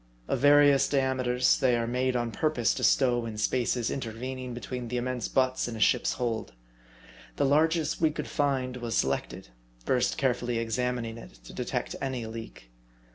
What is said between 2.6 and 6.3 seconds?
to stow into spaces intervening between the immense butts in a ship's